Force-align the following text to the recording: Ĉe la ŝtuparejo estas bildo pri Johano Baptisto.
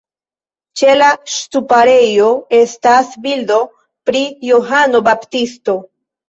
Ĉe 0.79 0.93
la 1.01 1.09
ŝtuparejo 1.33 2.29
estas 2.61 3.11
bildo 3.27 3.59
pri 4.11 4.23
Johano 4.49 5.05
Baptisto. 5.11 5.79